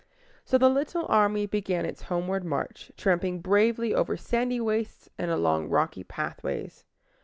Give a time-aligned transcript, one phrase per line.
[0.43, 5.69] So the little army began its homeward march, tramping bravely over sandy wastes and along
[5.69, 6.85] rocky pathways.